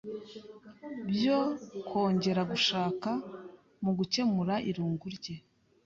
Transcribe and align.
byo 1.09 1.39
kongera 1.87 2.41
gushaka. 2.51 3.09
Mu 3.83 3.91
gukemura 3.97 4.55
irungu 4.69 5.05
rye 5.15 5.35